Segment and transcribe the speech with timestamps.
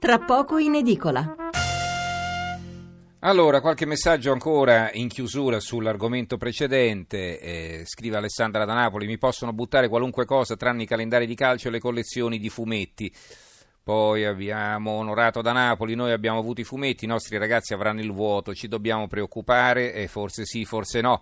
[0.00, 1.34] tra poco in edicola.
[3.18, 7.38] Allora, qualche messaggio ancora in chiusura sull'argomento precedente.
[7.38, 11.68] Eh, scrive Alessandra da Napoli: Mi possono buttare qualunque cosa tranne i calendari di calcio
[11.68, 13.14] e le collezioni di fumetti.
[13.82, 18.12] Poi abbiamo onorato da Napoli, noi abbiamo avuto i fumetti, i nostri ragazzi avranno il
[18.12, 21.20] vuoto, ci dobbiamo preoccupare, e forse sì, forse no.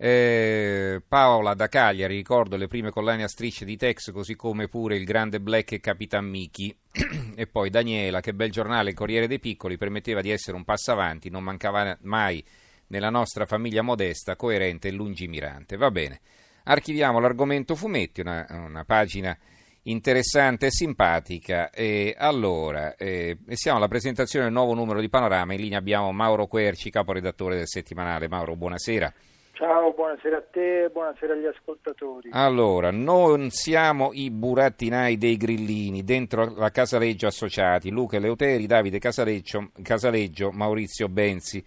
[0.00, 4.94] Eh, Paola da Cagliari, ricordo le prime collane a strisce di Tex, così come pure
[4.94, 6.72] il grande Black e Capitan Mickey.
[7.34, 10.92] e poi Daniela, che bel giornale, il Corriere dei Piccoli, permetteva di essere un passo
[10.92, 12.44] avanti, non mancava mai
[12.88, 15.76] nella nostra famiglia modesta, coerente e lungimirante.
[15.76, 16.20] Va bene,
[16.62, 19.36] archiviamo l'argomento fumetti, una, una pagina
[19.82, 21.70] interessante e simpatica.
[21.70, 25.54] E allora, eh, siamo alla presentazione del nuovo numero di Panorama.
[25.54, 28.28] In linea abbiamo Mauro Querci, caporedattore del settimanale.
[28.28, 29.12] Mauro, buonasera.
[29.58, 32.30] Ciao, buonasera a te e buonasera agli ascoltatori.
[32.32, 39.72] Allora, non siamo i burattinai dei grillini dentro la Casaleggio Associati, Luca Leuteri, Davide Casaleggio,
[39.82, 41.60] Casaleggio Maurizio Benzi.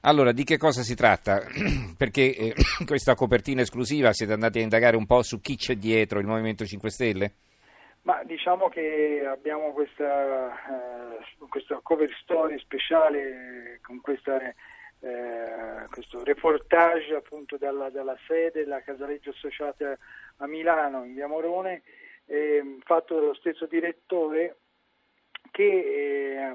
[0.00, 1.42] Allora, di che cosa si tratta?
[1.96, 6.18] Perché eh, questa copertina esclusiva siete andati a indagare un po' su chi c'è dietro
[6.18, 7.34] il Movimento 5 Stelle?
[8.02, 14.56] Ma diciamo che abbiamo questa, eh, questa cover story speciale con questa eh,
[15.90, 19.98] questo reportage appunto dalla, dalla, sede della Casaleggio Associata
[20.36, 21.82] a Milano in via Morone
[22.26, 24.58] eh, fatto dallo stesso direttore
[25.50, 26.54] che eh,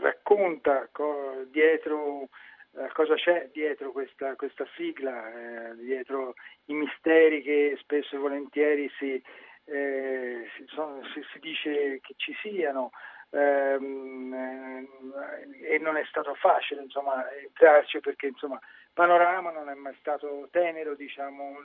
[0.00, 2.28] racconta co- dietro
[2.74, 6.34] eh, cosa c'è dietro questa, questa sigla, eh, dietro
[6.66, 9.22] i misteri che spesso e volentieri si,
[9.64, 12.90] eh, si, sono, si, si dice che ci siano
[13.32, 18.60] ehm, eh, e non è stato facile insomma, entrarci perché insomma,
[18.92, 21.56] Panorama non è mai stato tenero diciamo,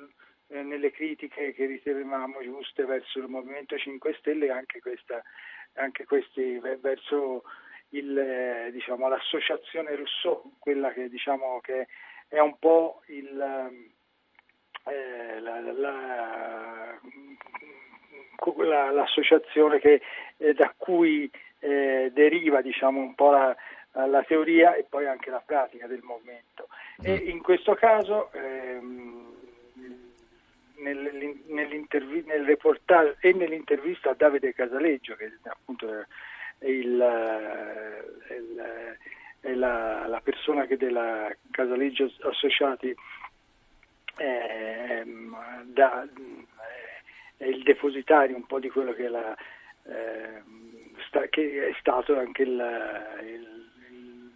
[0.48, 5.22] eh, nelle critiche che ritenevamo giuste verso il Movimento 5 Stelle anche, questa,
[5.74, 7.44] anche questi verso
[7.90, 11.88] il, eh, diciamo, l'associazione Rousseau, quella che, diciamo, che
[12.28, 13.40] è un po' il,
[14.86, 15.72] eh, la, la,
[18.56, 20.02] la, l'associazione che,
[20.38, 21.30] eh, da cui
[21.60, 23.56] eh, deriva diciamo, un po' la,
[24.06, 26.68] la, teoria e poi anche la pratica del movimento.
[27.02, 27.30] E mm.
[27.30, 29.36] in questo caso ehm,
[30.78, 36.06] nel, nel, reportage e nell'intervista a Davide Casaleggio, che appunto
[36.60, 36.86] è, il,
[38.30, 38.98] il,
[39.42, 42.96] è la, la, persona che della Casaleggio Associati
[44.18, 45.06] eh,
[45.66, 46.08] da,
[47.38, 49.36] è il depositario un po' di quello che è la
[49.86, 50.42] eh,
[51.18, 52.50] sta, che è stato anche il,
[53.24, 53.48] il,
[53.92, 54.32] il,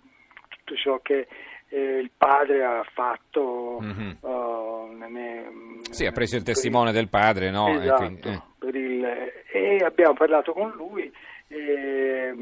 [0.50, 1.28] tutto ciò che
[1.70, 3.80] eh, il padre ha fatto.
[3.82, 4.12] Mm-hmm.
[4.22, 7.70] Uh, ne, sì, ha preso il testimone del padre, no?
[7.70, 8.20] Esatto, e,
[8.60, 9.44] quindi, eh.
[9.52, 11.12] e abbiamo parlato con lui.
[11.48, 12.34] E,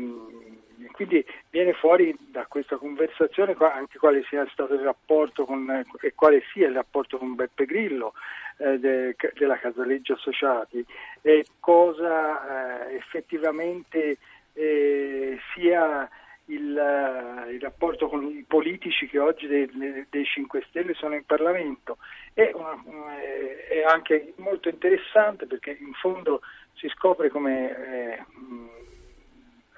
[1.00, 6.44] quindi viene fuori da questa conversazione anche quale sia stato il rapporto con, e quale
[6.52, 8.12] sia il rapporto con Beppe Grillo
[8.58, 10.86] eh, de, della Casaleggio Associati
[11.22, 14.18] e cosa eh, effettivamente
[14.52, 16.10] eh, sia
[16.48, 21.24] il, eh, il, rapporto con i politici che oggi dei, dei 5 Stelle sono in
[21.24, 21.98] Parlamento.
[22.34, 22.76] È, una,
[23.70, 26.42] è, anche molto interessante perché in fondo
[26.74, 28.26] si scopre come eh,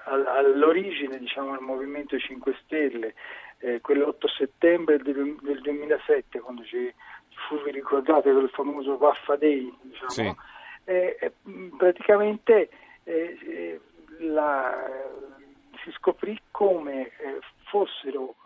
[0.04, 3.14] all'origine diciamo, del Movimento 5 Stelle,
[3.58, 6.92] eh, quell'8 settembre del, del 2007, quando ci,
[7.48, 10.34] fu, vi ricordate quel famoso Vaffa Day, diciamo, sì.
[10.84, 11.32] eh, eh,
[11.76, 12.68] praticamente
[13.04, 13.80] eh, eh,
[14.20, 14.88] la,
[15.82, 18.36] si scoprì come eh, fossero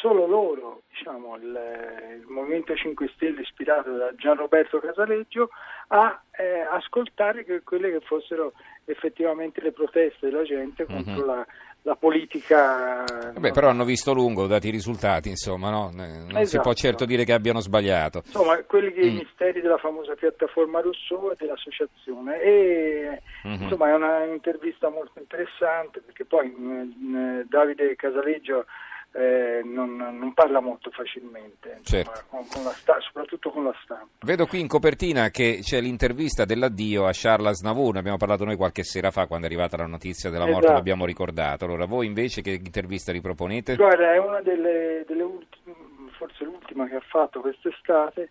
[0.00, 5.50] solo loro, diciamo, il, il, Movimento 5 Stelle ispirato da Gianroberto Casaleggio,
[5.88, 8.52] a eh, ascoltare che, quelle che fossero
[8.84, 11.26] effettivamente le proteste della gente contro mm-hmm.
[11.26, 11.46] la,
[11.82, 13.04] la, politica.
[13.06, 13.52] Vabbè, no?
[13.52, 15.90] però hanno visto lungo, dati i risultati, insomma, no?
[15.94, 16.46] non esatto.
[16.46, 16.74] si può esatto.
[16.74, 18.22] certo dire che abbiano sbagliato.
[18.24, 19.08] Insomma, quelli che mm.
[19.08, 22.40] i misteri della famosa piattaforma Rousseau e dell'associazione.
[22.40, 23.62] E mm-hmm.
[23.62, 28.66] insomma è una intervista molto interessante perché poi mh, mm, Davide Casaleggio
[29.16, 32.24] eh, non, non, parla molto facilmente, insomma, certo.
[32.28, 34.08] con, con sta- soprattutto con la stampa.
[34.22, 38.56] Vedo qui in copertina che c'è l'intervista dell'addio a Charles Aznavour, ne abbiamo parlato noi
[38.56, 40.74] qualche sera fa quando è arrivata la notizia della morte, esatto.
[40.74, 41.64] l'abbiamo ricordato.
[41.64, 43.76] Allora voi invece che intervista riproponete?
[43.76, 45.74] Guarda, è una delle, delle ultime,
[46.18, 48.30] forse l'ultima che ha fatto quest'estate,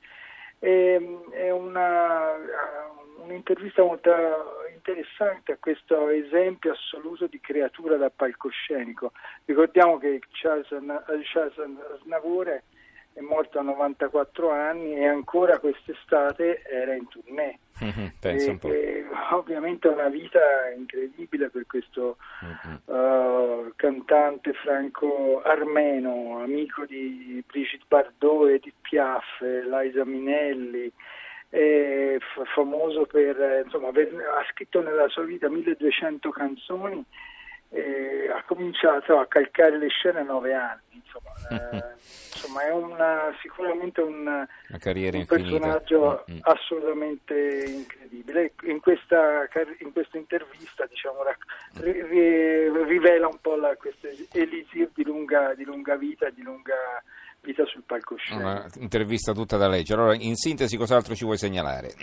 [0.64, 2.36] ehm, è una,
[3.18, 4.12] un'intervista molto
[4.74, 9.12] interessante a questo esempio assoluto di creatura da palcoscenico.
[9.46, 10.68] Ricordiamo che Charles,
[11.24, 11.58] Charles
[13.14, 17.60] è morto a 94 anni e ancora quest'estate era in tournée.
[18.20, 18.68] Pensa un po'.
[18.70, 20.40] E, ovviamente una vita
[20.76, 22.18] incredibile per questo
[22.86, 30.92] uh, cantante franco-armeno, amico di Brigitte Bardot, Edith Piaf, Liza Minelli,
[31.50, 37.06] f- famoso per, insomma, aver, ha scritto nella sua vita 1200 canzoni
[37.74, 40.82] e ha cominciato a calcare le scene a nove anni.
[40.92, 41.84] Insomma, eh,
[42.32, 46.40] insomma è una, sicuramente un, un personaggio mm-hmm.
[46.44, 48.54] assolutamente incredibile.
[48.66, 49.48] In questa,
[49.80, 51.18] in questa intervista diciamo,
[51.80, 57.02] ri, ri, rivela un po' la, questo elisir di lunga, di lunga vita, di lunga
[57.42, 58.48] vita sul palcoscenico.
[58.48, 60.00] Una intervista tutta da leggere.
[60.00, 61.94] Allora, in sintesi, cos'altro ci vuoi segnalare?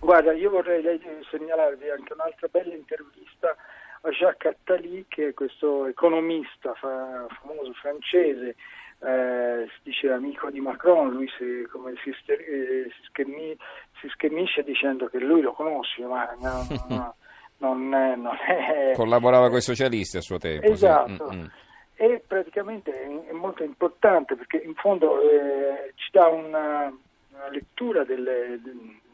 [0.00, 0.82] Guarda, io vorrei
[1.30, 3.56] segnalarvi anche un'altra bella intervista
[4.02, 8.56] a Jacques Attali, che è questo economista fa, famoso francese,
[9.00, 11.66] eh, si dice amico di Macron, lui si,
[12.02, 13.56] si, eh, si, schermi,
[14.00, 17.14] si, schermisce dicendo che lui lo conosce, ma no, no,
[17.58, 20.66] non, è, non, è, Collaborava con i socialisti a suo tempo.
[20.66, 21.30] Esatto.
[21.30, 21.36] Sì.
[21.36, 21.46] Mm-hmm.
[21.94, 26.92] E praticamente è molto importante perché in fondo eh, ci dà una,
[27.30, 28.60] una lettura delle,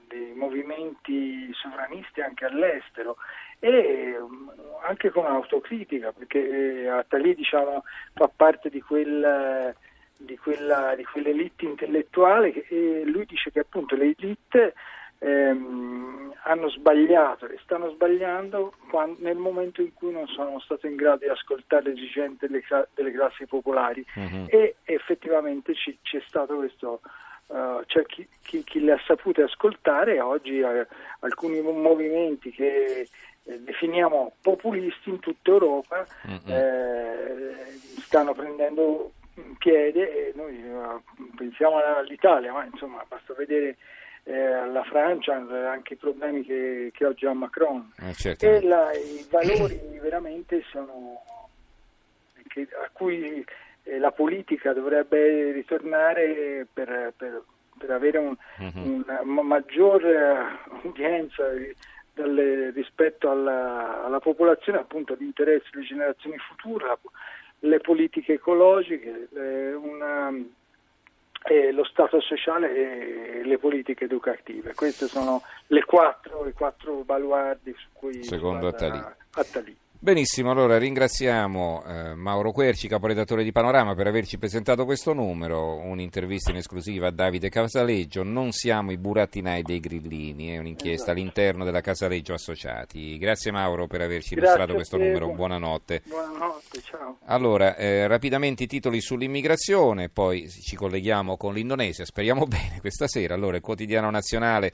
[0.06, 3.16] dei movimenti sovranisti anche all'estero
[3.60, 4.48] e mm,
[4.86, 7.84] anche con autocritica perché eh, Attali diciamo,
[8.14, 9.74] fa parte di, quel,
[10.16, 14.74] di, quella, di quell'elite intellettuale e lui dice che appunto le elite
[15.18, 20.96] ehm, hanno sbagliato e stanno sbagliando quando, nel momento in cui non sono state in
[20.96, 22.62] grado di ascoltare le esigenze delle,
[22.94, 24.46] delle classi popolari uh-huh.
[24.48, 27.00] e effettivamente ci, c'è stato questo
[27.48, 30.84] Uh, c'è chi, chi, chi, le ha sapute ascoltare oggi uh,
[31.20, 33.08] alcuni movimenti che
[33.48, 36.06] eh, definiamo populisti in tutta Europa
[36.46, 37.54] eh,
[38.00, 39.12] stanno prendendo
[39.58, 41.02] piede e noi uh,
[41.36, 43.76] pensiamo all'Italia, ma insomma basta vedere
[44.24, 47.92] eh, la Francia, anche i problemi che, che oggi ha Macron.
[48.14, 48.44] certo.
[48.44, 51.22] E la, i valori veramente sono
[52.48, 53.44] che, a cui
[53.84, 57.42] eh, la politica dovrebbe ritornare per, per,
[57.78, 59.04] per avere un, uh-huh.
[59.04, 60.02] una maggior
[60.82, 61.44] udienza
[62.18, 66.98] dalle, rispetto alla, alla, popolazione appunto di interesse delle generazioni future,
[67.60, 70.32] le politiche ecologiche, eh, una,
[71.44, 74.74] eh, lo Stato sociale e le politiche educative.
[74.74, 79.00] Queste sono le quattro, i quattro baluardi su cui Secondo Attali.
[79.32, 79.76] Attali.
[80.00, 86.52] Benissimo, allora ringraziamo eh, Mauro Querci, caporedattore di Panorama, per averci presentato questo numero, un'intervista
[86.52, 88.22] in esclusiva a Davide Casaleggio.
[88.22, 91.10] Non siamo i burattinai dei grillini, è un'inchiesta esatto.
[91.10, 93.18] all'interno della Casaleggio Associati.
[93.18, 96.02] Grazie Mauro per averci Grazie illustrato questo numero, buonanotte.
[96.06, 97.18] Buonanotte, ciao.
[97.24, 103.34] Allora, eh, rapidamente i titoli sull'immigrazione, poi ci colleghiamo con l'Indonesia, speriamo bene questa sera.
[103.34, 104.72] Allora, il quotidiano nazionale,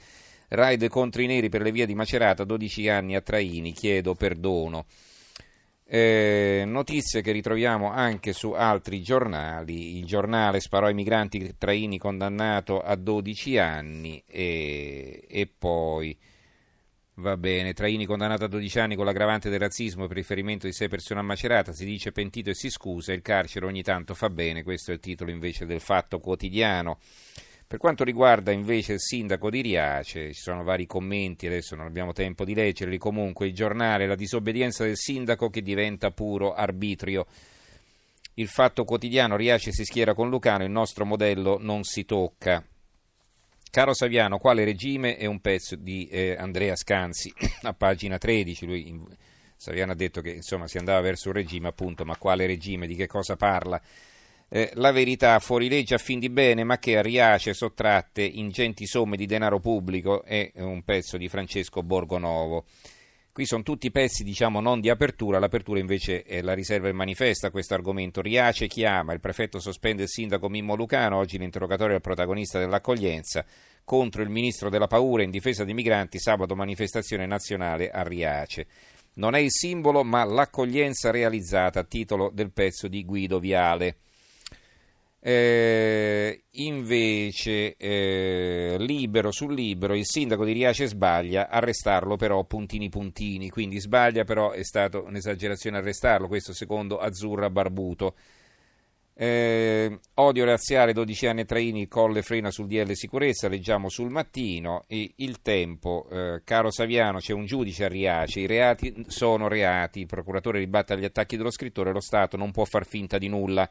[0.49, 4.87] raid contro i neri per le vie di Macerata, 12 anni a Traini, chiedo perdono.
[5.87, 9.99] Eh, notizie che ritroviamo anche su altri giornali.
[9.99, 16.19] Il giornale sparò ai migranti traini condannato a 12 anni e, e poi
[17.17, 20.89] va bene, Traini condannato a 12 anni con l'aggravante del razzismo per riferimento di sei
[20.89, 24.63] persone a Macerata, si dice pentito e si scusa, il carcere ogni tanto fa bene,
[24.63, 26.99] questo è il titolo invece del Fatto Quotidiano.
[27.67, 32.13] Per quanto riguarda invece il sindaco di Riace, ci sono vari commenti, adesso non abbiamo
[32.13, 37.27] tempo di leggerli, comunque il giornale, la disobbedienza del sindaco che diventa puro arbitrio.
[38.35, 42.65] Il fatto quotidiano, Riace si schiera con Lucano, il nostro modello non si tocca.
[43.71, 45.17] Caro Saviano, quale regime?
[45.17, 49.03] È un pezzo di eh, Andrea Scanzi, a pagina 13, lui,
[49.57, 52.95] Saviano ha detto che insomma, si andava verso un regime appunto, ma quale regime, di
[52.95, 53.81] che cosa parla?
[54.57, 58.87] Eh, la verità fuori legge a fin di bene, ma che a Riace sottratte ingenti
[58.87, 62.65] somme di denaro pubblico è un pezzo di Francesco Borgonovo.
[63.33, 67.51] Qui sono tutti pezzi, diciamo, non di apertura, l'apertura invece è la riserva e manifesta
[67.51, 68.23] questo argomento.
[68.23, 73.45] Riace chiama, il prefetto sospende il sindaco Mimmo Lucano, oggi l'interrogatorio del protagonista dell'accoglienza,
[73.83, 78.69] contro il ministro della paura in difesa dei migranti, sabato manifestazione nazionale a Riace.
[79.15, 83.97] Non è il simbolo, ma l'accoglienza realizzata titolo del pezzo di Guido Viale.
[85.27, 93.49] Eh, invece, eh, libero sul libero, il sindaco di Riace sbaglia, arrestarlo però puntini puntini,
[93.49, 98.17] quindi sbaglia però è stata un'esagerazione arrestarlo, questo secondo Azzurra Barbuto.
[99.15, 105.11] Eh, odio razziale, 12 anni Traini, colle frena sul DL sicurezza, leggiamo sul mattino e
[105.17, 110.07] il tempo, eh, caro Saviano, c'è un giudice a Riace, i reati sono reati, il
[110.07, 113.67] procuratore ribatte agli attacchi dello scrittore, lo Stato non può far finta di nulla.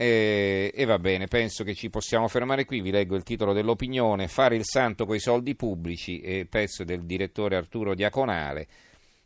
[0.00, 2.80] E, e, va bene, penso che ci possiamo fermare qui.
[2.80, 7.56] Vi leggo il titolo dell'opinione: Fare il santo coi soldi pubblici, e pezzo del direttore
[7.56, 8.68] Arturo Diaconale,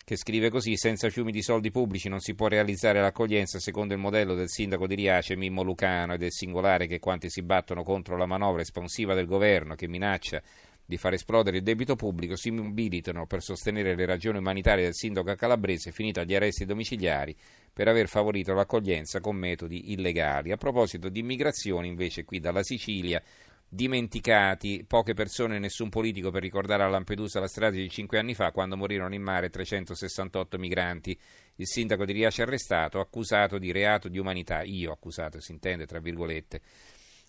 [0.02, 4.00] che scrive così: Senza fiumi di soldi pubblici non si può realizzare l'accoglienza secondo il
[4.00, 8.16] modello del sindaco di Riace, Mimmo Lucano, ed è singolare che quanti si battono contro
[8.16, 10.40] la manovra espansiva del governo che minaccia
[10.86, 15.34] di far esplodere il debito pubblico si mobilitano per sostenere le ragioni umanitarie del sindaco
[15.34, 17.36] calabrese finito agli arresti domiciliari
[17.72, 20.52] per aver favorito l'accoglienza con metodi illegali.
[20.52, 23.22] A proposito di immigrazione, invece, qui dalla Sicilia,
[23.68, 28.34] dimenticati poche persone e nessun politico per ricordare a Lampedusa la strage di cinque anni
[28.34, 31.18] fa quando morirono in mare 368 migranti.
[31.56, 34.62] Il sindaco di Riace arrestato, accusato di reato di umanità.
[34.62, 36.60] Io accusato, si intende, tra virgolette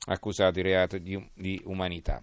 [0.06, 2.22] accusato di reato di, di, umanità.